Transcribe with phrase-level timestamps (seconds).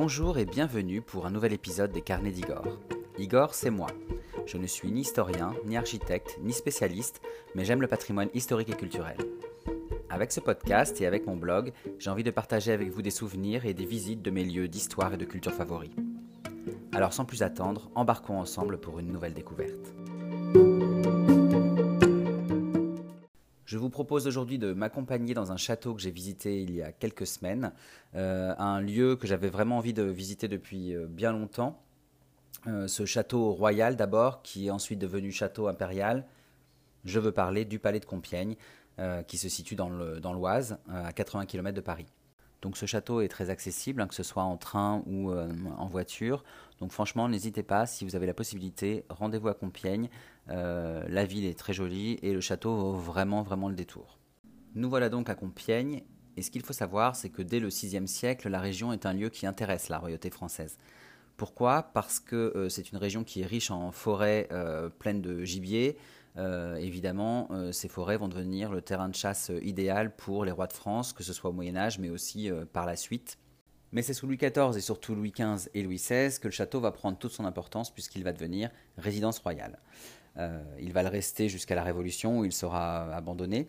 [0.00, 2.78] Bonjour et bienvenue pour un nouvel épisode des Carnets d'Igor.
[3.18, 3.88] Igor, c'est moi.
[4.46, 7.20] Je ne suis ni historien, ni architecte, ni spécialiste,
[7.56, 9.16] mais j'aime le patrimoine historique et culturel.
[10.08, 13.66] Avec ce podcast et avec mon blog, j'ai envie de partager avec vous des souvenirs
[13.66, 15.90] et des visites de mes lieux d'histoire et de culture favoris.
[16.92, 19.97] Alors sans plus attendre, embarquons ensemble pour une nouvelle découverte.
[23.78, 27.26] Vous propose aujourd'hui de m'accompagner dans un château que j'ai visité il y a quelques
[27.26, 27.72] semaines,
[28.14, 31.82] euh, un lieu que j'avais vraiment envie de visiter depuis euh, bien longtemps.
[32.66, 36.26] Euh, ce château royal d'abord, qui est ensuite devenu château impérial.
[37.04, 38.56] Je veux parler du palais de Compiègne,
[39.28, 42.06] qui se situe dans l'Oise, à 80 km de Paris.
[42.62, 46.42] Donc ce château est très accessible, hein, que ce soit en train ou en voiture.
[46.80, 50.08] Donc franchement, n'hésitez pas, si vous avez la possibilité, rendez-vous à Compiègne.
[50.50, 54.18] Euh, la ville est très jolie et le château vaut vraiment le détour.
[54.74, 56.02] Nous voilà donc à Compiègne
[56.36, 59.12] et ce qu'il faut savoir c'est que dès le VIe siècle la région est un
[59.12, 60.78] lieu qui intéresse la royauté française.
[61.36, 61.82] Pourquoi?
[61.82, 65.96] Parce que euh, c'est une région qui est riche en forêts euh, pleines de gibier.
[66.78, 71.12] Évidemment, ces forêts vont devenir le terrain de chasse idéal pour les rois de France,
[71.12, 73.38] que ce soit au Moyen Âge, mais aussi par la suite.
[73.92, 76.80] Mais c'est sous Louis XIV et surtout Louis XV et Louis XVI que le château
[76.80, 79.78] va prendre toute son importance puisqu'il va devenir résidence royale.
[80.36, 83.66] Euh, il va le rester jusqu'à la Révolution où il sera abandonné.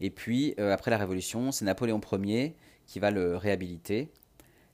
[0.00, 2.54] Et puis, euh, après la Révolution, c'est Napoléon Ier
[2.86, 4.12] qui va le réhabiliter.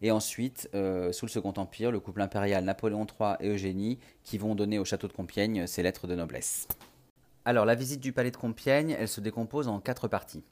[0.02, 4.36] Et ensuite, euh, sous le Second Empire, le couple impérial Napoléon III et Eugénie qui
[4.36, 6.68] vont donner au château de Compiègne ses lettres de noblesse.
[7.44, 10.44] Alors, la visite du palais de Compiègne, elle se décompose en quatre parties.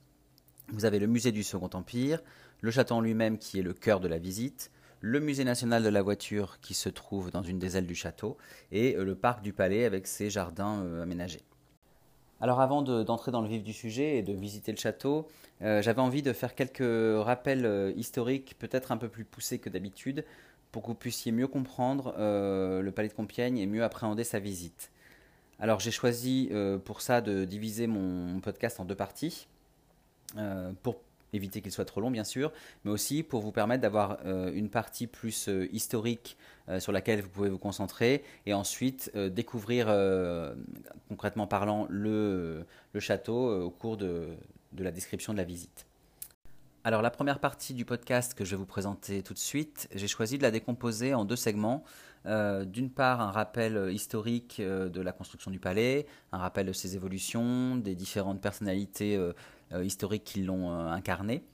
[0.73, 2.21] Vous avez le musée du Second Empire,
[2.61, 5.89] le château en lui-même qui est le cœur de la visite, le musée national de
[5.89, 8.37] la voiture qui se trouve dans une des ailes du château
[8.73, 11.43] et euh, le parc du palais avec ses jardins euh, aménagés.
[12.41, 15.29] Alors avant d'entrer dans le vif du sujet et de visiter le château,
[15.63, 20.25] euh, j'avais envie de faire quelques rappels historiques peut-être un peu plus poussés que d'habitude
[20.73, 24.91] pour que vous puissiez mieux comprendre le palais de Compiègne et mieux appréhender sa visite.
[25.61, 26.51] Alors j'ai choisi
[26.85, 29.47] pour ça de diviser mon podcast en deux parties.
[30.83, 30.97] pour
[31.33, 32.53] éviter qu'il soit trop long bien sûr,
[32.85, 36.37] mais aussi pour vous permettre d'avoir euh, une partie plus euh, historique
[36.69, 39.87] euh, sur laquelle vous pouvez vous concentrer et ensuite découvrir
[41.09, 42.65] concrètement parlant le,
[42.99, 44.29] château au cours de,
[44.79, 45.87] la description de la visite.
[46.83, 50.09] Alors la première partie du podcast que je vais vous présenter tout de suite, j'ai
[50.09, 51.85] choisi de la décomposer en deux segments.
[52.25, 57.77] D'une part un rappel historique de la construction du palais, un rappel de ses évolutions,
[57.77, 59.19] des différentes personnalités
[59.73, 61.45] euh, historiques qui l'ont euh, incarné.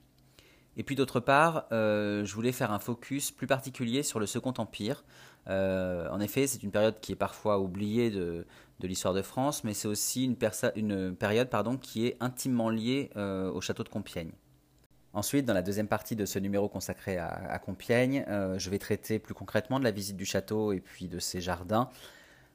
[0.78, 4.54] Et puis d'autre part, euh, je voulais faire un focus plus particulier sur le Second
[4.56, 5.04] Empire.
[5.48, 8.46] en effet, c'est une période qui est parfois oubliée de,
[8.80, 11.50] l'histoire de France, mais c'est aussi une, période
[11.80, 14.32] qui est intimement liée au château de Compiègne.
[15.16, 18.24] Ensuite, dans la deuxième partie de ce numéro consacré à, Compiègne,
[18.58, 21.88] je vais traiter plus concrètement de la visite du château et puis de ses jardins.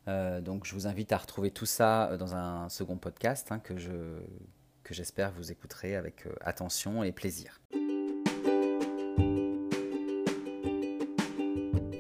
[0.06, 3.92] donc je vous invite à retrouver tout ça dans un second podcast hein, que je
[4.84, 7.62] que j'espère vous écouterez avec euh, attention et plaisir.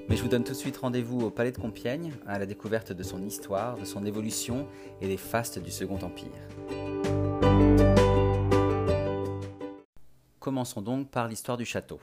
[0.09, 2.91] Mais je vous donne tout de suite rendez-vous au Palais de Compiègne, à la découverte
[2.91, 4.67] de son histoire, de son évolution
[4.99, 7.00] et des fastes du Second Empire.
[10.41, 12.01] Commençons donc par l'histoire du château.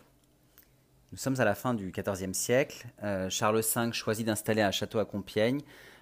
[1.12, 2.86] Nous sommes à la fin du XIVe siècle.
[3.02, 5.60] Euh, Charles V choisit d'installer un château à Compiègne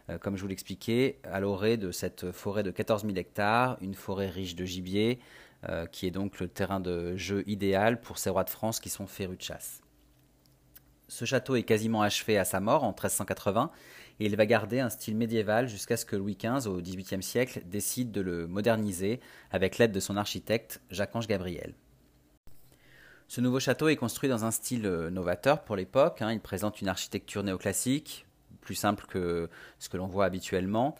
[0.08, 3.94] euh, comme je vous l'expliquais, à l'orée de cette forêt de 14 000 hectares, une
[3.94, 5.18] forêt riche de gibier,
[5.68, 8.90] euh, qui est donc le terrain de jeu idéal pour ces rois de France qui
[8.90, 9.80] sont férus de chasse.
[11.08, 13.70] Ce château est quasiment achevé à sa mort en 1380
[14.20, 17.62] et il va garder un style médiéval jusqu'à ce que Louis XV, au XVIIIe siècle,
[17.64, 19.20] décide de le moderniser
[19.50, 21.74] avec l'aide de son architecte Jacques-Ange Gabriel.
[23.28, 26.22] Ce nouveau château est construit dans un style euh, novateur pour l'époque.
[26.22, 26.32] Hein.
[26.32, 28.24] Il présente une architecture néoclassique,
[28.60, 29.50] plus simple que
[29.80, 30.94] ce que l'on voit habituellement.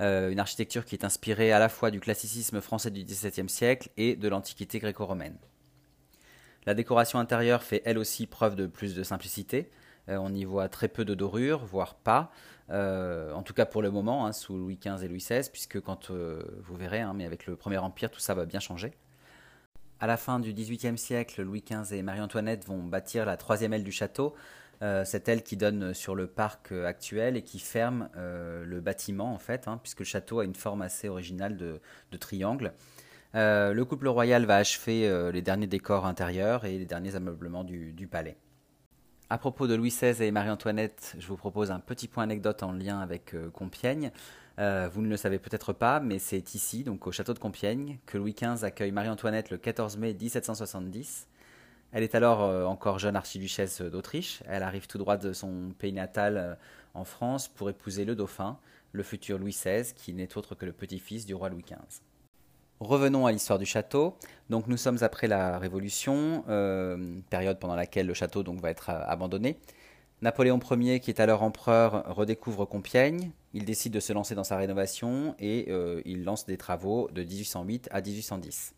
[0.00, 3.90] Euh, une architecture qui est inspirée à la fois du classicisme français du XVIIe siècle
[3.96, 5.36] et de l'antiquité gréco-romaine.
[6.66, 9.68] La décoration intérieure fait elle aussi preuve de plus de simplicité.
[10.08, 12.30] Euh, on y voit très peu de dorures, voire pas,
[12.70, 16.10] en tout cas pour le moment, hein, sous Louis XV et Louis XVI, puisque quand
[16.10, 18.94] vous verrez, hein, mais avec le Premier Empire, tout ça va bien changer.
[20.02, 23.84] À la fin du XVIIIe siècle, Louis XV et Marie-Antoinette vont bâtir la troisième aile
[23.84, 24.34] du château,
[24.82, 28.80] euh, c'est elle qui donne sur le parc euh, actuel et qui ferme euh, le
[28.80, 31.80] bâtiment en fait, hein, puisque le château a une forme assez originale de,
[32.18, 32.72] triangle.
[33.32, 38.36] le couple royal va achever les derniers décors intérieurs et les derniers ameublements du, palais.
[39.30, 42.72] À propos de Louis XVI et Marie-Antoinette, je vous propose un petit point anecdote en
[42.72, 44.10] lien avec Compiègne.
[44.58, 48.18] Vous ne le savez peut-être pas, mais c'est ici, donc au château de Compiègne, que
[48.18, 51.26] Louis XV accueille Marie-Antoinette le 14 mai 1770
[51.92, 54.42] Elle est alors encore jeune archiduchesse d'Autriche.
[54.46, 56.58] Elle arrive tout droit de son pays natal
[56.94, 58.58] en France pour épouser le dauphin,
[58.92, 62.02] le futur Louis XVI, qui n'est autre que le petit-fils du roi Louis XV.
[62.80, 64.16] Revenons à l'histoire du château.
[64.50, 68.90] Donc nous sommes après la Révolution, euh, période pendant laquelle le château donc, va être
[68.90, 69.56] euh, abandonné.
[70.22, 73.32] Napoléon Ier, qui est alors empereur, redécouvre Compiègne.
[73.54, 77.24] Il décide de se lancer dans sa rénovation et euh, il lance des travaux de
[77.24, 78.72] 1808 à 1810.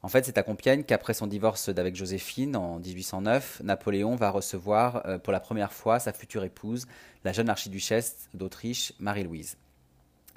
[0.00, 5.04] En fait, c'est à Compiègne qu'après son divorce d'avec Joséphine en 1809, Napoléon va recevoir
[5.22, 6.86] pour la première fois sa future épouse,
[7.24, 9.58] la jeune archiduchesse d'Autriche, Marie-Louise.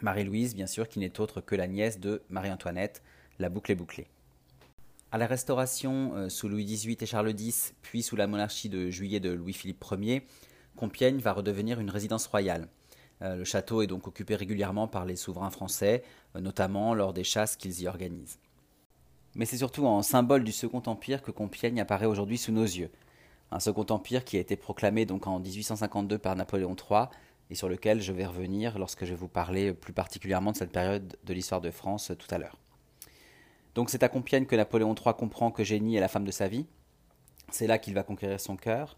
[0.02, 3.02] Marie-Louise, bien sûr, qui n'est autre que la nièce de Marie-Antoinette,
[3.40, 4.08] la boucle est bouclée.
[5.16, 8.90] À la Restauration, euh, sous Louis XVIII et Charles X, puis sous la monarchie de
[8.90, 10.28] juillet de Louis-Philippe Ier,
[10.76, 12.68] Compiègne va redevenir une résidence royale.
[13.22, 16.04] Euh, le château est donc occupé régulièrement par les souverains français,
[16.36, 18.40] euh, notamment lors des chasses qu'ils y organisent.
[19.36, 22.92] Mais c'est surtout en symbole du Second Empire que Compiègne apparaît aujourd'hui sous nos yeux.
[23.52, 27.06] Un Second Empire qui a été proclamé donc en 1852 par Napoléon III
[27.50, 30.74] et sur lequel je vais revenir lorsque je vais vous parler plus particulièrement de cette
[30.74, 32.60] période de l'histoire de France tout à l'heure.
[33.76, 36.48] Donc c'est à Compiègne que Napoléon III comprend que Génie est la femme de sa
[36.48, 36.66] vie.
[37.52, 38.98] C'est là qu'il va conquérir son cœur.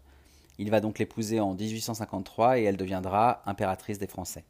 [0.58, 4.44] Il va donc l'épouser en 1853 et elle deviendra impératrice des Français.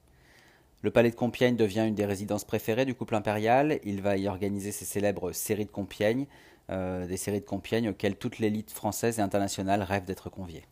[0.83, 3.81] Le palais de Compiègne devient une des résidences préférées du couple impérial.
[3.85, 6.27] Il va y organiser ses célèbres séries de Compiègne,
[6.71, 10.65] euh, des séries de Compiègne auxquelles toute l'élite française et internationale rêve d'être conviée.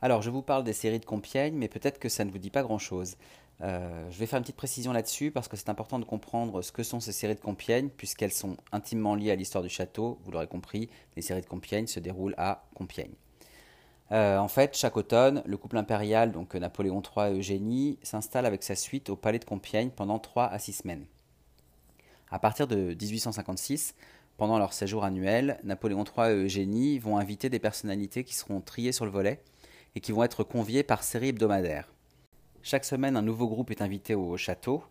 [0.00, 2.50] Alors, je vous parle des séries de Compiègne, mais peut-être que ça ne vous dit
[2.50, 3.16] pas grand-chose.
[3.62, 6.72] Euh, je vais faire une petite précision là-dessus parce que c'est important de comprendre ce
[6.72, 10.18] que sont ces séries de Compiègne, puisqu'elles sont intimement liées à l'histoire du château.
[10.24, 13.14] Vous l'aurez compris, les séries de Compiègne se déroulent à Compiègne.
[14.12, 18.62] Euh, en fait, chaque automne, le couple impérial, donc Napoléon III et Eugénie, s'installe avec
[18.62, 21.06] sa suite au palais de Compiègne pendant 3 à 6 semaines.
[22.30, 23.94] À partir de 1856,
[24.36, 28.92] pendant leur séjour annuel, Napoléon III et Eugénie vont inviter des personnalités qui seront triées
[28.92, 29.42] sur le volet
[29.94, 31.95] et qui vont être conviés par série hebdomadaire.
[32.68, 34.82] Chaque semaine, un nouveau groupe est invité au château.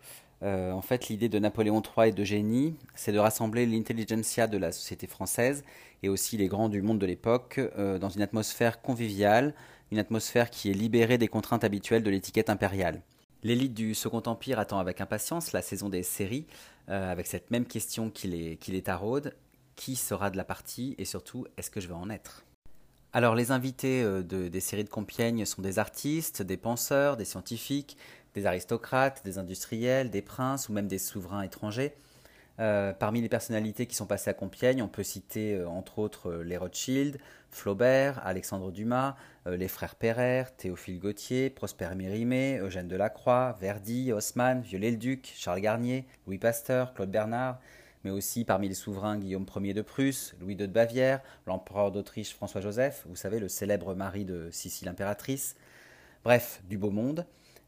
[0.44, 4.57] Euh, en fait, l'idée de Napoléon III et de Génie, c'est de rassembler l'intelligentsia de
[4.57, 5.62] la société française
[6.01, 9.54] et aussi les grands du monde de l'époque euh, dans une atmosphère conviviale,
[9.92, 13.01] une atmosphère qui est libérée des contraintes habituelles de l'étiquette impériale.
[13.44, 16.48] L'élite du Second Empire attend avec impatience la saison des séries,
[16.88, 19.36] euh, avec cette même question qui les, qui les taraude
[19.75, 22.44] qui sera de la partie et surtout, est-ce que je vais en être?
[23.15, 27.95] Alors les invités euh, des séries de Compiègne sont des artistes, des penseurs, des scientifiques,
[28.33, 31.95] des aristocrates, des industriels, des princes ou même des souverains étrangers.
[32.59, 36.33] Euh, parmi les personnalités qui sont passées à Compiègne, on peut citer euh, entre autres
[36.44, 37.17] les Rothschild,
[37.51, 39.15] Flaubert, Alexandre Dumas,
[39.45, 46.38] les frères Pereire, Théophile Gautier, Prosper Mérimée, Eugène Delacroix, Verdi, Haussmann, Viollet-le-Duc, Charles Garnier, Louis
[46.38, 47.62] Pasteur, Claude Bernard,
[48.06, 52.36] mais aussi parmi les souverains Guillaume Ier de Prusse, Louis II de Bavière, l'empereur d'Autriche
[52.36, 55.56] François-Joseph, vous savez, le célèbre mari de Sicile impératrice.
[56.24, 57.25] Bref, du beau monde.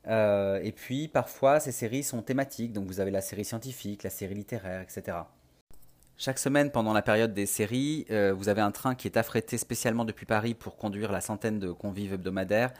[0.07, 4.11] Euh, et puis parfois ces séries sont thématiques, donc vous avez la série scientifique, la
[4.11, 5.17] série littéraire, etc.
[6.17, 9.57] Chaque semaine pendant la période des séries, euh, vous avez un train qui est affrété
[9.57, 12.73] spécialement depuis Paris pour conduire la centaine de convives hebdomadaires,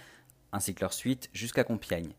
[0.51, 2.13] ainsi que leur suite, jusqu'à Compiègne.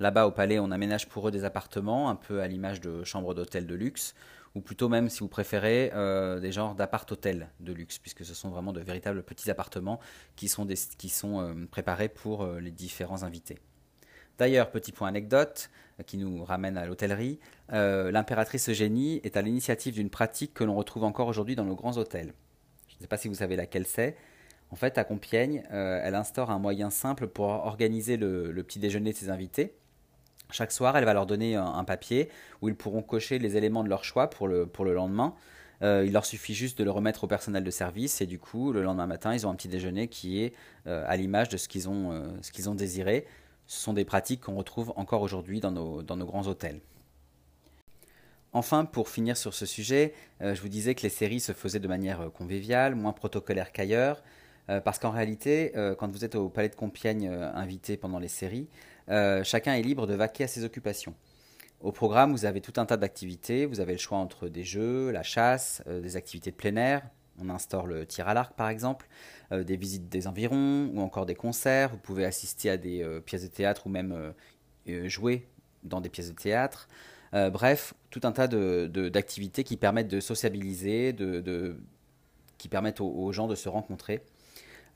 [0.00, 3.34] Là-bas au palais, on aménage pour eux des appartements, un peu à l'image de chambres
[3.34, 4.14] d'hôtel de luxe,
[4.54, 8.50] ou plutôt même, si vous préférez, euh, des genres d'appart-hôtel de luxe, puisque ce sont
[8.50, 9.98] vraiment de véritables petits appartements
[10.36, 10.66] qui sont,
[10.98, 13.58] qui sont euh, préparés pour euh, les différents invités.
[14.38, 15.70] D'ailleurs, petit point anecdote
[16.06, 21.04] qui nous ramène à l'hôtellerie, l'impératrice Eugénie est à l'initiative d'une pratique que l'on retrouve
[21.04, 22.32] encore aujourd'hui dans nos grands hôtels.
[22.88, 24.16] Je ne sais pas si vous savez laquelle c'est.
[24.70, 29.16] En fait, à Compiègne, elle instaure un moyen simple pour organiser le petit déjeuner de
[29.16, 29.76] ses invités
[30.52, 32.28] chaque soir, elle va leur donner un, papier
[32.60, 35.34] où ils pourront cocher les éléments de leur choix pour le, pour le lendemain.
[35.82, 38.72] Euh, il leur suffit juste de le remettre au personnel de service et du coup,
[38.72, 40.54] le lendemain matin, ils ont un petit déjeuner qui est
[40.86, 43.26] euh, à l'image de ce qu'ils ont, euh, ce ont désiré.
[43.66, 46.80] Ce sont des pratiques qu'on retrouve encore aujourd'hui dans nos, dans nos grands hôtels.
[48.52, 51.88] Enfin, pour finir sur ce sujet, je vous disais que les séries se faisaient de
[51.88, 54.22] manière conviviale, moins protocolaire qu'ailleurs,
[54.66, 58.68] parce qu'en réalité, quand vous êtes au Palais de Compiègne invité pendant les séries,
[59.08, 61.14] euh, chacun est libre de vaquer à ses occupations.
[61.80, 63.66] Au programme, vous avez tout un tas d'activités.
[63.66, 67.02] Vous avez le choix entre des jeux, la chasse, euh, des activités de plein air.
[67.40, 69.08] On instaure le tir à l'arc, par exemple,
[69.50, 71.90] euh, des visites des environs ou encore des concerts.
[71.90, 74.32] Vous pouvez assister à des pièces de théâtre ou même
[74.86, 75.48] jouer
[75.82, 76.88] dans des pièces de théâtre.
[77.32, 81.16] bref, tout un tas d'activités qui permettent de sociabiliser,
[82.58, 84.22] qui permettent aux gens de se rencontrer.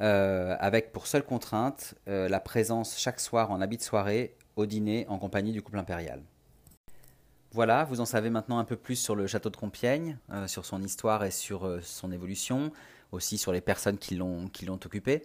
[0.02, 4.66] Euh, avec pour seule contrainte euh, la présence chaque soir en habit de soirée au
[4.66, 6.22] dîner en compagnie du couple impérial.
[7.52, 10.66] Voilà, vous en savez maintenant un peu plus sur le château de Compiègne, euh, sur
[10.66, 12.72] son histoire et sur son évolution.
[13.12, 14.50] aussi sur les personnes qui l'ont
[14.84, 15.24] occupé.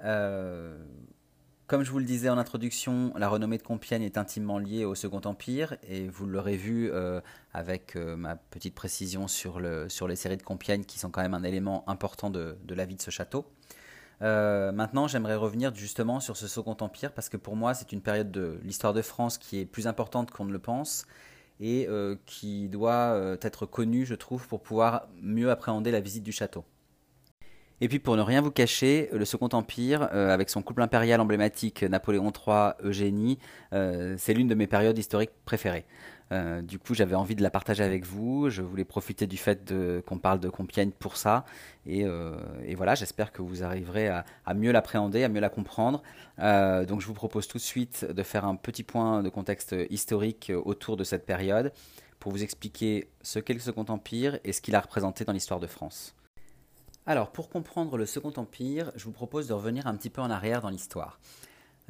[0.00, 4.94] Comme je vous le disais en introduction, la renommée de Compiègne est intimement liée au
[4.94, 6.90] Second Empire et vous l'aurez vu
[7.52, 11.84] avec ma petite précision sur les séries de Compiègne qui sont quand même un élément
[11.86, 13.44] important de, la vie de ce château.
[14.22, 18.00] Euh, maintenant, j'aimerais revenir justement sur ce Second Empire parce que pour moi, c'est une
[18.00, 21.06] période de l'histoire de France qui est plus importante qu'on ne le pense
[21.60, 21.88] et
[22.24, 26.64] qui doit être connue, je trouve, pour pouvoir mieux appréhender la visite du château.
[27.80, 31.20] Et puis pour ne rien vous cacher, le Second Empire, euh, avec son couple impérial
[31.20, 33.38] emblématique Napoléon III, Eugénie,
[33.72, 35.84] euh, c'est l'une de mes périodes historiques préférées.
[36.30, 38.50] Euh, du coup, j'avais envie de la partager avec vous.
[38.50, 39.72] Je voulais profiter du fait
[40.06, 41.44] qu'on parle de Compiègne pour ça.
[41.86, 42.04] Et,
[42.74, 46.02] voilà, j'espère que vous arriverez à, à mieux l'appréhender, à mieux la comprendre.
[46.38, 50.52] donc, je vous propose tout de suite de faire un petit point de contexte historique
[50.64, 51.72] autour de cette période
[52.18, 55.60] pour vous expliquer ce qu'est le Second Empire et ce qu'il a représenté dans l'histoire
[55.60, 56.14] de France.
[57.06, 60.30] Alors, pour comprendre le Second Empire, je vous propose de revenir un petit peu en
[60.30, 61.18] arrière dans l'histoire.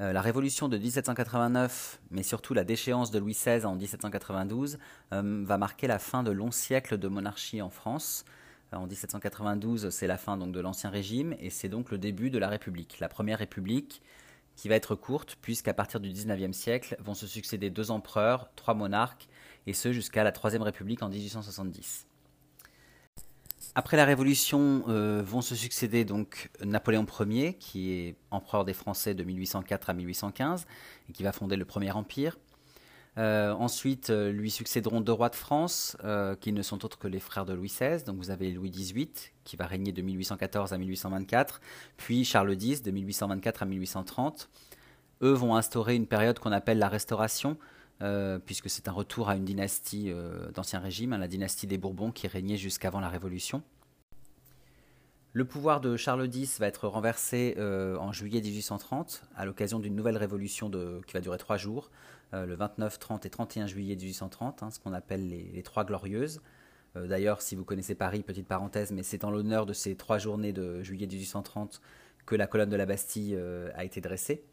[0.01, 4.79] Euh, la révolution de 1789, mais surtout la déchéance de Louis XVI en 1792,
[5.13, 8.25] euh, va marquer la fin de longs siècles de monarchie en France.
[8.73, 12.31] Euh, en 1792, c'est la fin donc de l'Ancien Régime et c'est donc le début
[12.31, 14.01] de la République, la Première République,
[14.55, 18.75] qui va être courte puisqu'à partir du 19e siècle vont se succéder deux empereurs, trois
[18.75, 19.29] monarques,
[19.67, 22.08] et ce jusqu'à la Troisième République en 1870.
[23.75, 29.15] Après la Révolution euh, vont se succéder donc Napoléon Ier, qui est empereur des Français
[29.15, 30.67] de 1804 à 1815
[31.09, 32.39] et qui va fonder le Premier Empire.
[33.19, 35.97] Euh, ensuite, euh, lui succéderont deux rois de France,
[36.41, 38.05] qui ne sont autres que les frères de Louis XVI.
[38.05, 39.11] Donc vous avez Louis XVIII,
[39.45, 41.61] qui va régner de 1814 à 1824,
[41.97, 44.49] puis Charles X, de 1824 à 1830.
[45.23, 47.57] Eux vont instaurer une période qu'on appelle la Restauration,
[48.01, 51.79] euh, puisque c'est un retour à une dynastie euh, d'Ancien Régime, hein, la dynastie des
[51.79, 53.63] Bourbons qui régnait jusqu'avant la Révolution.
[55.33, 59.97] Le pouvoir de Charles X va être renversé euh, en juillet 1830 à l'occasion d'une
[59.97, 61.91] nouvelle révolution qui va durer trois jours,
[62.33, 66.41] le 29, 30 et 31 juillet 1830, hein, ce qu'on appelle les, Trois Glorieuses.
[66.95, 70.53] D'ailleurs, si vous connaissez Paris, petite parenthèse, mais c'est en l'honneur de ces trois journées
[70.53, 71.81] de juillet 1830
[72.27, 73.39] que la colonne de la Bastille
[73.75, 74.45] a été dressée.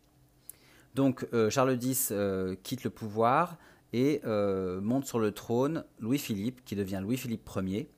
[0.95, 3.57] Donc euh, Charles X euh, quitte le pouvoir
[3.91, 7.89] et euh, monte sur le trône Louis-Philippe, qui devient Louis-Philippe Ier.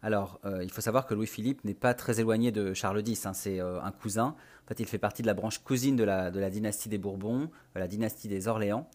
[0.00, 3.58] Alors, il faut savoir que Louis-Philippe n'est pas très éloigné de Charles X, hein, c'est
[3.58, 4.36] un cousin.
[4.64, 7.88] En fait, il fait partie de la branche cousine de la, dynastie des Bourbons, la
[7.88, 8.88] dynastie des Orléans.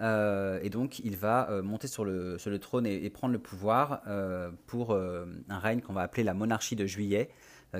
[0.00, 4.02] et donc, il va monter sur le, trône et, prendre le pouvoir
[4.68, 7.30] pour un règne qu'on va appeler la monarchie de juillet,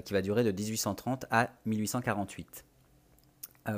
[0.04, 2.64] qui va durer de 1830 à 1848.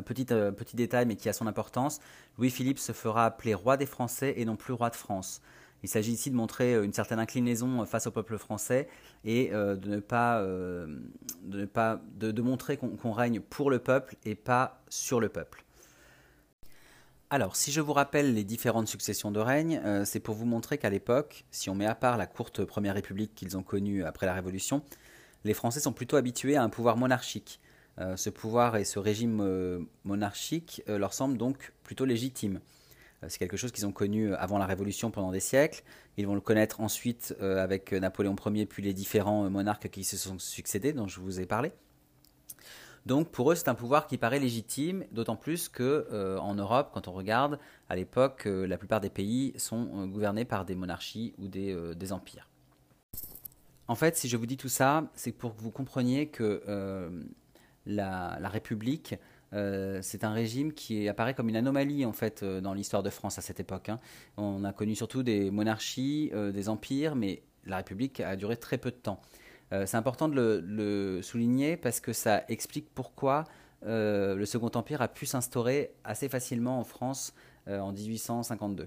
[0.05, 2.00] Petit, euh, petit, détail, mais qui a son importance,
[2.38, 5.40] Louis-Philippe se fera appeler roi des Français et non plus roi de France.
[5.85, 8.88] Il s'agit ici de montrer euh, une certaine inclinaison euh, face au peuple français
[9.25, 10.43] et de ne pas,
[12.43, 15.64] montrer qu'on règne pour le peuple et pas sur le peuple.
[17.31, 20.90] Alors, si je vous rappelle les différentes successions de règne, c'est pour vous montrer qu'à
[20.90, 24.35] l'époque, si on met à part la courte Première République qu'ils ont connue après la
[24.35, 24.83] Révolution,
[25.45, 27.61] les Français sont plutôt habitués à un pouvoir monarchique.
[27.99, 32.61] Euh, ce pouvoir et ce régime euh, monarchique euh, leur semblent donc plutôt légitimes.
[33.29, 35.83] C'est quelque chose qu'ils ont connu avant la Révolution pendant des siècles.
[36.19, 40.38] Ils vont le connaître ensuite avec Napoléon Ier, puis les différents monarques qui se sont
[40.38, 41.73] succédés, dont je vous ai parlé.
[43.07, 47.09] Donc pour eux, c'est un pouvoir qui paraît légitime, d'autant plus que en Europe, quand
[47.09, 51.75] on regarde, à l'époque, la plupart des pays sont gouvernés par des monarchies ou des,
[51.97, 52.50] des, empires.
[53.88, 56.62] En fait, si je vous dis tout ça, c'est pour que vous compreniez que
[57.87, 59.14] la, République,
[59.52, 63.11] euh, c'est un régime qui apparaît comme une anomalie en fait euh, dans l'histoire de
[63.11, 63.88] France à cette époque.
[63.88, 64.00] Hein.
[64.37, 68.78] On a connu surtout des monarchies, euh, des empires, mais la République a duré très
[68.78, 69.21] peu de temps.
[69.73, 73.43] c'est important de le, souligner parce que ça explique pourquoi
[73.83, 77.35] le Second Empire a pu s'instaurer assez facilement en France
[77.66, 78.87] en 1852.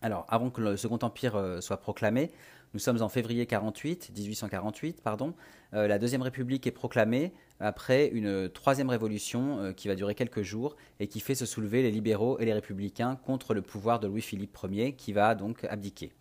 [0.00, 2.30] Alors, avant que le Second Empire soit proclamé,
[2.72, 5.34] nous sommes en février 48, 1848, pardon.
[5.74, 10.42] Euh, la Deuxième République est proclamée après une troisième révolution euh, qui va durer quelques
[10.42, 14.06] jours et qui fait se soulever les libéraux et les républicains contre le pouvoir de
[14.06, 16.12] Louis-Philippe Ier qui va donc abdiquer.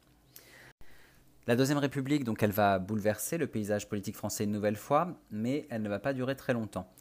[1.45, 5.67] La Deuxième République, donc, elle va bouleverser le paysage politique français une nouvelle fois, mais
[5.69, 6.91] elle ne va pas durer très longtemps.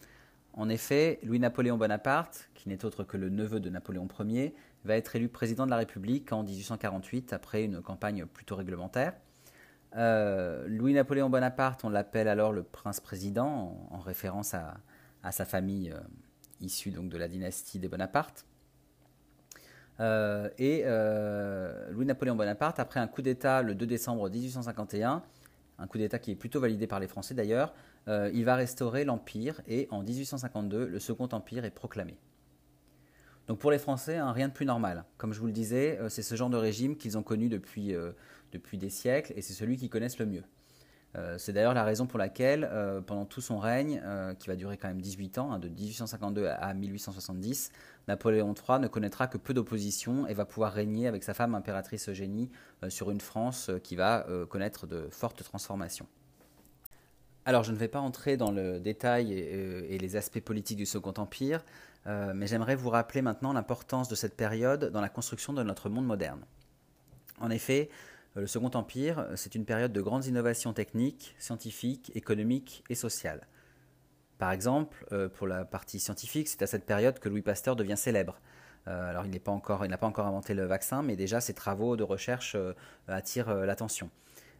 [0.52, 5.16] En effet, Louis-Napoléon Bonaparte, qui n'est autre que le neveu de Napoléon Ier, va être
[5.16, 9.14] élu président de la République en 1848 après une campagne plutôt réglementaire.
[9.96, 14.76] Euh, Louis-Napoléon Bonaparte, on l'appelle alors le prince-président, en, référence à,
[15.32, 16.00] sa famille euh,
[16.60, 18.46] issue donc de la dynastie des Bonaparte.
[20.00, 20.84] Euh, et
[21.92, 25.22] Louis-Napoléon Bonaparte, après un coup d'État le 2 décembre 1851,
[25.80, 27.74] un coup d'État qui est plutôt validé par les Français d'ailleurs,
[28.06, 32.16] il va restaurer l'Empire et en 1852, le Second Empire est proclamé.
[33.48, 35.04] Donc pour les Français, hein, rien de plus normal.
[35.16, 37.94] Comme je vous le disais, c'est ce genre de régime qu'ils ont connu depuis,
[38.52, 40.44] depuis des siècles et c'est celui qu'ils connaissent le mieux.
[41.16, 44.56] Euh, c'est d'ailleurs la raison pour laquelle, euh, pendant tout son règne, euh, qui va
[44.56, 47.72] durer quand même 18 ans, hein, de 1852 à 1870,
[48.08, 52.08] Napoléon III ne connaîtra que peu d'opposition et va pouvoir régner avec sa femme impératrice
[52.08, 52.50] Eugénie
[52.88, 56.06] sur une France qui va connaître de fortes transformations.
[57.44, 61.12] Alors je ne vais pas entrer dans le détail et les aspects politiques du Second
[61.18, 61.66] Empire,
[62.06, 66.06] mais j'aimerais vous rappeler maintenant l'importance de cette période dans la construction de notre monde
[66.06, 66.40] moderne.
[67.40, 67.90] En effet,
[68.36, 72.94] euh, le Second Empire, euh, c'est une période de grandes innovations techniques, scientifiques, économiques et
[72.94, 73.46] sociales.
[74.38, 77.96] Par exemple, euh, pour la partie scientifique, c'est à cette période que Louis Pasteur devient
[77.96, 78.40] célèbre.
[78.86, 82.56] alors, il n'a pas, encore, pas inventé le vaccin, mais déjà ses travaux de recherche
[83.06, 84.08] attirent l'attention.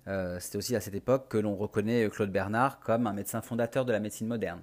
[0.05, 3.93] c'est aussi à cette époque que l'on reconnaît Claude Bernard comme un médecin fondateur de
[3.93, 4.61] la médecine moderne.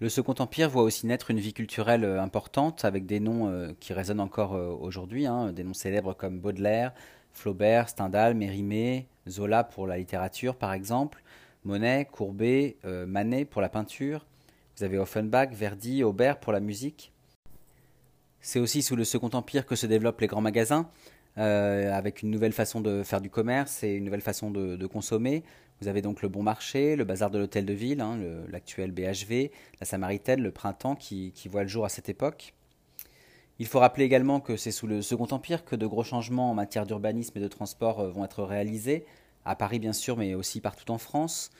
[0.00, 4.20] Le Second Empire voit aussi naître une vie culturelle importante avec des noms qui résonnent
[4.20, 6.94] encore aujourd'hui, hein, des noms célèbres comme Baudelaire,
[7.32, 11.22] Flaubert, Stendhal, Mérimée, Zola pour la littérature par exemple,
[11.64, 14.26] Monet, Courbet, euh, Manet pour la peinture,
[14.76, 17.12] vous avez Offenbach, Verdi, Aubert pour la musique.
[18.40, 20.88] C'est aussi sous le Second Empire que se développent les grands magasins,
[21.38, 25.42] euh, avec une nouvelle façon de faire du commerce et une nouvelle façon de, consommer.
[25.80, 28.18] Vous avez donc le Bon Marché, le bazar de l'Hôtel de Ville, hein,
[28.50, 32.54] l'actuel BHV, la Samaritaine, le Printemps qui, voit le jour à cette époque.
[33.60, 36.54] Il faut rappeler également que c'est sous le Second Empire que de gros changements en
[36.54, 39.04] matière d'urbanisme et de transport euh, vont être réalisés,
[39.44, 41.50] à Paris bien sûr, mais aussi partout en France.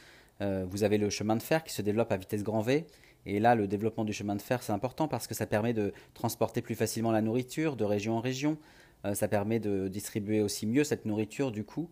[0.41, 2.87] Euh, vous avez le chemin de fer qui se développe à vitesse grand V.
[3.27, 5.93] Et là, le développement du chemin de fer, c'est important parce que ça permet de
[6.15, 8.57] transporter plus facilement la nourriture de région en région.
[9.05, 11.91] Euh, ça permet de distribuer aussi mieux cette nourriture, du coup,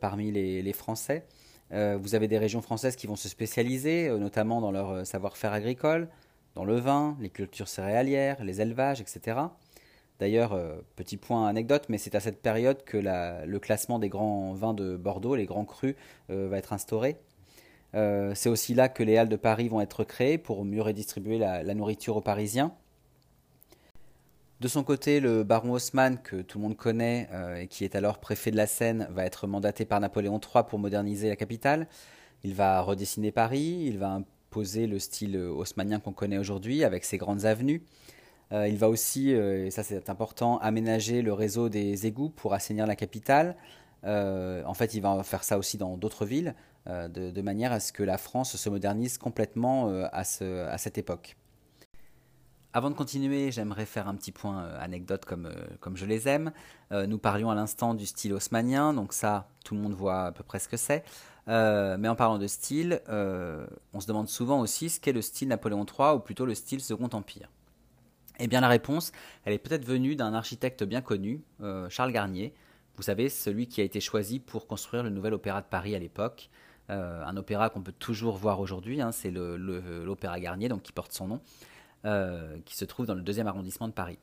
[0.00, 1.26] parmi les, Français.
[1.70, 6.08] vous avez des régions françaises qui vont se spécialiser, notamment dans leur savoir-faire agricole
[6.56, 9.36] dans le vin, les cultures céréalières, les élevages, etc.
[10.18, 14.54] D'ailleurs, euh, petit point anecdote, mais c'est à cette période que le classement des grands
[14.54, 15.94] vins de Bordeaux, les grands crus,
[16.30, 17.16] euh, va être instauré.
[17.94, 21.38] Euh, c'est aussi là que les halles de Paris vont être créées pour mieux redistribuer
[21.38, 22.72] la, nourriture aux Parisiens.
[24.60, 27.28] De son côté, le baron Haussmann, que tout le monde connaît
[27.60, 30.78] et qui est alors préfet de la Seine, va être mandaté par Napoléon III pour
[30.78, 31.86] moderniser la capitale.
[32.42, 34.22] Il va redessiner Paris, il va
[34.74, 37.82] le style haussmannien qu'on connaît aujourd'hui avec ses grandes avenues.
[38.52, 42.54] Euh, il va aussi, euh, et ça c'est important, aménager le réseau des égouts pour
[42.54, 43.56] assainir la capitale.
[44.04, 46.54] Euh, en fait, il va faire ça aussi dans d'autres villes,
[46.86, 51.36] de, manière à ce que la France se modernise complètement à, cette époque.
[52.76, 56.52] Avant de continuer, j'aimerais faire un petit point anecdote comme, comme je les aime.
[56.90, 60.44] nous parlions à l'instant du style haussmannien, donc ça, tout le monde voit à peu
[60.44, 61.02] près ce que c'est.
[61.48, 65.22] Euh, mais en parlant de style, euh, on se demande souvent aussi ce qu'est le
[65.22, 67.48] style Napoléon III ou plutôt le style Second Empire.
[68.40, 69.10] Eh bien la réponse,
[69.46, 72.52] elle est peut-être venue d'un architecte bien connu, euh, Charles Garnier.
[72.96, 75.98] Vous savez, celui qui a été choisi pour construire le nouvel opéra de Paris à
[75.98, 76.50] l'époque.
[76.88, 81.26] un opéra qu'on peut toujours voir aujourd'hui, hein, c'est l'opéra Garnier, donc qui porte son
[81.26, 81.40] nom,
[82.64, 84.18] qui se trouve dans le deuxième arrondissement de Paris.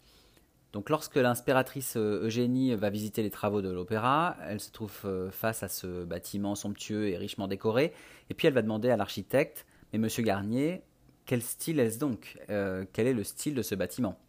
[0.74, 5.30] Donc lorsque l'inspiratrice euh, Eugénie va visiter les travaux de l'opéra, elle se trouve euh,
[5.30, 7.94] face à ce bâtiment somptueux et richement décoré,
[8.32, 10.82] et puis elle va demander à l'architecte, mais monsieur Garnier,
[11.28, 14.20] quel style est-ce donc euh, Quel est le style de ce bâtiment?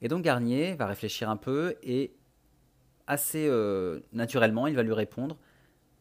[0.00, 2.14] Et donc Garnier va réfléchir un peu et
[3.06, 3.50] assez
[4.12, 5.36] naturellement, il va lui répondre,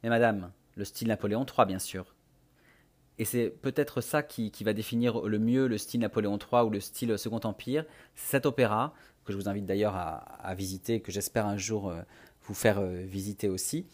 [0.03, 2.16] mais madame, le style Napoléon III bien sûr.
[3.19, 6.79] Et c'est peut-être ça qui, va définir le mieux le style Napoléon III ou le
[6.79, 7.85] style Second Empire.
[8.15, 8.93] Cet opéra
[9.27, 12.01] que je vous invite d'ailleurs à, visiter, que j'espère un jour euh,
[12.43, 13.85] vous faire euh, visiter aussi.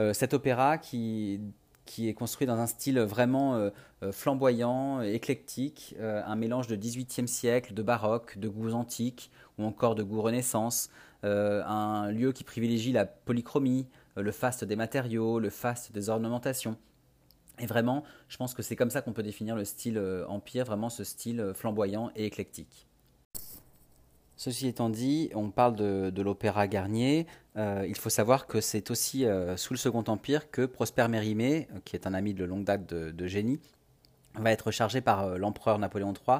[0.00, 1.40] Euh, cet opéra qui,
[1.86, 3.70] qui est construit dans un style vraiment
[4.12, 10.02] flamboyant, éclectique, un mélange de 18e siècle, de baroque, de goûts antiques ou encore de
[10.02, 10.88] goûts renaissance,
[11.22, 16.76] un lieu qui privilégie la polychromie, le faste des matériaux, le faste des ornementations.
[17.60, 20.88] Et vraiment, je pense que c'est comme ça qu'on peut définir le style empire, vraiment
[20.88, 22.88] ce style flamboyant et éclectique.
[24.40, 27.26] Ceci étant dit, on parle de, l'opéra Garnier.
[27.58, 31.68] Euh, il faut savoir que c'est aussi euh, sous le Second Empire que Prosper Mérimée,
[31.74, 33.60] euh, qui est un ami de longue date de, génie,
[34.36, 36.38] va être chargé par l'empereur Napoléon III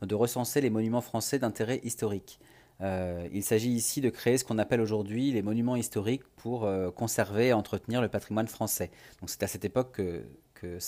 [0.00, 2.40] de recenser les monuments français d'intérêt historique.
[2.80, 7.52] il s'agit ici de créer ce qu'on appelle aujourd'hui les monuments historiques pour conserver et
[7.52, 8.90] entretenir le patrimoine français.
[9.20, 10.24] Donc c'est à cette époque que,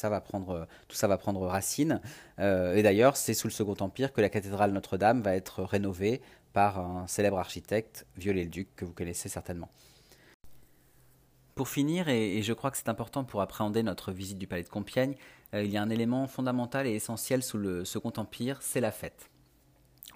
[0.05, 2.01] va prendre, tout ça va prendre racine.
[2.39, 6.21] et d'ailleurs, c'est sous le Second Empire que la cathédrale Notre-Dame va être rénovée
[6.53, 9.69] par un célèbre architecte, Viollet-le-Duc, que vous connaissez certainement.
[11.55, 14.69] Pour finir, et, je crois que c'est important pour appréhender notre visite du palais de
[14.69, 15.15] Compiègne,
[15.55, 18.91] euh, il y a un élément fondamental et essentiel sous le Second Empire, c'est la
[18.91, 19.31] fête.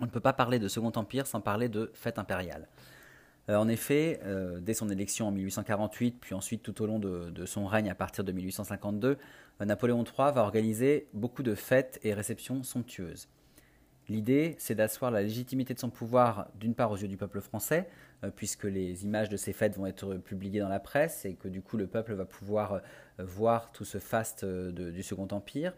[0.01, 2.69] On ne peut pas parler de Second Empire sans parler de fête impériale.
[3.49, 7.47] Euh, en effet, euh, dès son élection en 1848, puis ensuite tout au long de,
[7.47, 9.17] son règne à partir de 1852,
[9.67, 13.29] Napoléon III va organiser beaucoup de fêtes et réceptions somptueuses.
[14.09, 17.89] L'idée, c'est d'asseoir la légitimité de son pouvoir, d'une part aux yeux du peuple français,
[18.25, 21.47] euh, puisque les images de ces fêtes vont être publiées dans la presse et que
[21.47, 22.81] du coup le peuple va pouvoir euh,
[23.19, 25.75] voir tout ce faste euh, du Second Empire.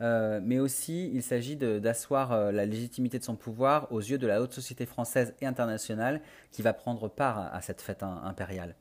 [0.00, 4.52] mais aussi, il s'agit d'asseoir la légitimité de son pouvoir aux yeux de la haute
[4.52, 8.74] société française et internationale qui va prendre part à, cette fête impériale.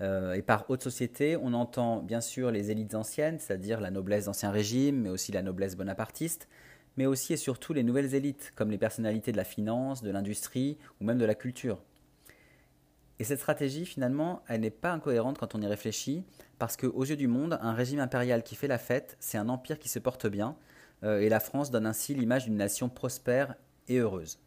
[0.00, 4.50] Et par haute société, on entend bien sûr les élites anciennes, c'est-à-dire la noblesse d'Ancien
[4.50, 6.48] Régime, mais aussi la noblesse bonapartiste,
[6.96, 10.78] mais aussi et surtout les nouvelles élites, comme les personnalités de la finance, de l'industrie
[11.00, 11.82] ou même de la culture.
[13.18, 16.24] Et cette stratégie, finalement, elle n'est pas incohérente quand on y réfléchit,
[16.58, 19.78] parce qu'aux yeux du monde, un régime impérial qui fait la fête, c'est un empire
[19.78, 20.56] qui se porte bien,
[21.04, 23.54] euh, et la France donne ainsi l'image d'une nation prospère
[23.88, 24.38] et heureuse.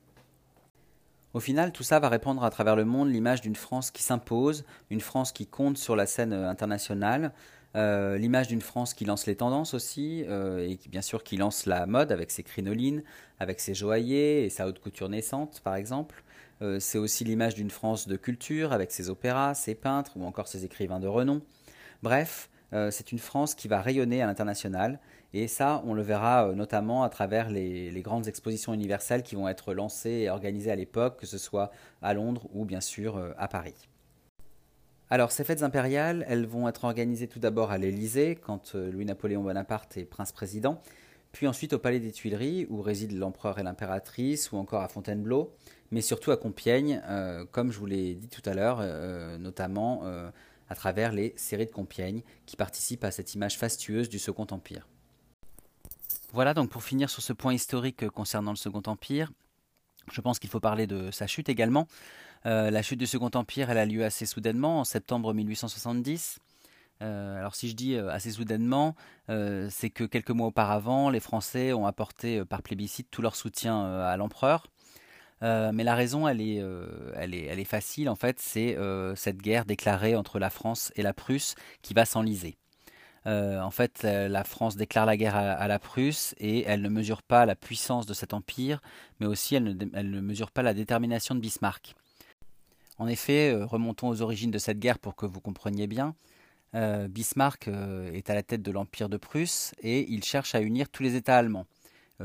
[1.37, 4.65] Au final, tout ça va répandre à travers le monde l'image d'une France qui s'impose,
[4.89, 7.31] une France qui compte sur la scène euh, internationale,
[7.75, 11.67] euh, l'image d'une France qui lance les tendances aussi, euh, et bien sûr qui lance
[11.67, 13.03] la mode avec ses crinolines,
[13.39, 16.23] avec ses joailliers et sa haute couture naissante, par exemple.
[16.79, 20.65] C'est aussi l'image d'une France de culture, avec ses opéras, ses peintres ou encore ses
[20.65, 21.43] écrivains de renom.
[22.01, 24.99] Bref, c'est une France qui va rayonner à l'international,
[25.33, 29.73] et ça, on le verra notamment à travers les, grandes expositions universelles qui vont être
[29.73, 33.75] lancées et organisées à l'époque, que ce soit à Londres ou bien sûr à Paris.
[35.09, 39.41] Alors, ces fêtes impériales, elles vont être organisées tout d'abord à l'Élysée, quand euh, Louis-Napoléon
[39.41, 40.81] Bonaparte est prince-président,
[41.31, 45.53] puis ensuite au Palais des Tuileries, où résident l'empereur et l'impératrice, ou encore à Fontainebleau,
[45.91, 50.03] mais surtout à Compiègne, euh, comme je vous l'ai dit tout à l'heure, euh, notamment
[50.69, 54.89] à travers les séries de Compiègne, qui participent à cette image fastueuse du Second Empire.
[56.33, 59.31] Voilà donc pour finir sur ce point historique concernant le Second Empire,
[60.11, 61.87] je pense qu'il faut parler de sa chute également.
[62.45, 66.39] Euh, la chute du Second Empire, elle a lieu assez soudainement, en septembre 1870.
[67.01, 68.95] Euh, alors si je dis euh, assez soudainement,
[69.27, 74.15] c'est que quelques mois auparavant, les Français ont apporté par plébiscite tout leur soutien à
[74.17, 74.67] l'empereur.
[75.41, 78.77] mais la raison, elle est facile en fait, c'est
[79.15, 82.57] cette guerre déclarée entre la France et la Prusse qui va s'enliser.
[83.25, 87.45] En fait, la France déclare la guerre à, la Prusse et elle ne mesure pas
[87.45, 88.81] la puissance de cet empire,
[89.19, 91.95] mais aussi elle ne, mesure pas la détermination de Bismarck.
[92.99, 96.15] En effet, euh, remontons aux origines de cette guerre pour que vous compreniez bien.
[96.75, 100.61] Euh, Bismarck euh, est à la tête de l'Empire de Prusse et il cherche à
[100.61, 101.65] unir tous les États allemands.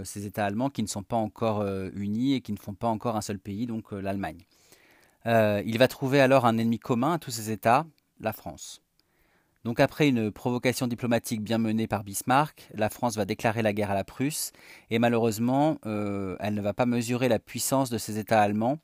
[0.04, 3.14] ces États allemands qui ne sont pas encore unis et qui ne font pas encore
[3.16, 4.42] un seul pays, donc l'Allemagne.
[5.26, 7.84] il va trouver alors un ennemi commun à tous ces États,
[8.18, 8.80] la France.
[9.64, 13.90] Donc après une provocation diplomatique bien menée par Bismarck, la France va déclarer la guerre
[13.90, 14.52] à la Prusse
[14.90, 18.78] et malheureusement, elle ne va pas mesurer la puissance de ces États allemands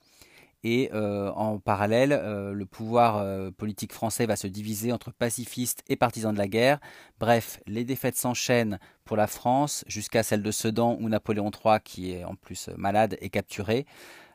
[0.64, 5.84] et euh, en parallèle, euh, le pouvoir euh, politique français va se diviser entre pacifistes
[5.88, 6.80] et partisans de la guerre.
[7.20, 12.12] Bref, les défaites s'enchaînent pour la France jusqu'à celle de Sedan où Napoléon III, qui
[12.12, 13.86] est en plus malade, est capturé.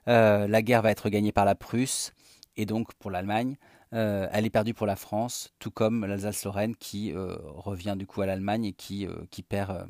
[0.08, 2.14] la guerre va être gagnée par la Prusse
[2.56, 3.58] et donc pour l'Allemagne.
[3.94, 8.66] Elle est perdue pour la France, tout comme l'Alsace-Lorraine qui revient du coup à l'Allemagne
[8.66, 9.88] et qui, qui, perd,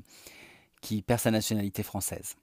[1.18, 2.36] sa nationalité française.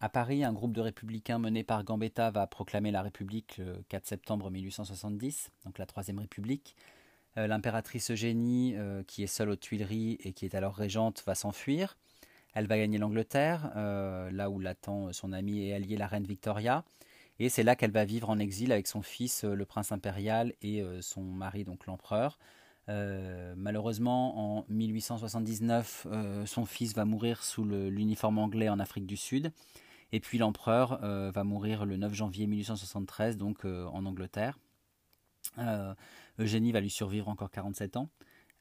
[0.00, 4.06] À Paris, un groupe de républicains mené par Gambetta va proclamer la République le 4
[4.06, 6.74] septembre 1870, donc la Troisième République.
[7.36, 11.34] Euh, l'impératrice Eugénie, euh, qui est seule aux Tuileries et qui est alors régente, va
[11.34, 11.96] s'enfuir.
[12.54, 16.84] Elle va gagner l'Angleterre, euh, là où l'attend son amie et alliée la reine Victoria.
[17.40, 20.84] Et c'est là qu'elle va vivre en exil avec son fils, le prince impérial, et
[21.00, 22.38] son mari, donc l'empereur.
[22.86, 26.06] malheureusement, en 1879,
[26.44, 29.52] son fils va mourir sous l'uniforme anglais en Afrique du Sud.
[30.12, 34.58] Et puis l'empereur euh, va mourir le 9 janvier 1873, donc euh, en Angleterre.
[35.58, 35.94] Euh,
[36.38, 38.08] Eugénie va lui survivre encore 47 ans.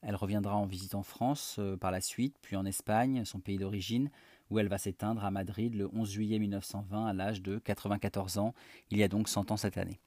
[0.01, 4.09] Elle reviendra en visite en France par la suite, puis en Espagne, son pays d'origine,
[4.49, 8.53] où elle va s'éteindre à Madrid le 11 juillet 1920 à l'âge de 94 ans.
[8.91, 9.99] Il y a donc 100 ans cette année.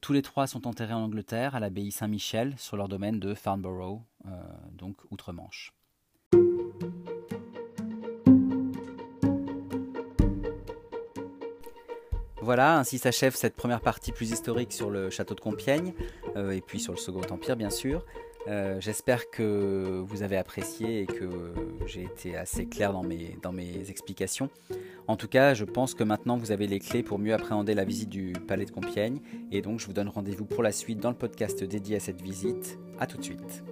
[0.00, 4.02] tous les trois sont enterrés en Angleterre, à l'abbaye Saint-Michel, sur leur domaine de Farnborough,
[4.72, 5.74] donc outre-Manche.
[12.42, 15.92] Voilà, ainsi s'achève cette première partie plus historique sur le château de Compiègne,
[16.36, 18.04] euh, et puis sur le Second Empire bien sûr.
[18.48, 21.28] Euh, j'espère que vous avez apprécié et que
[21.86, 24.48] j'ai été assez clair dans mes, dans mes explications.
[25.06, 27.84] En tout cas, je pense que maintenant vous avez les clés pour mieux appréhender la
[27.84, 29.20] visite du Palais de Compiègne.
[29.52, 32.22] Et donc, je vous donne rendez-vous pour la suite dans le podcast dédié à cette
[32.22, 32.78] visite.
[32.98, 33.62] A tout de suite.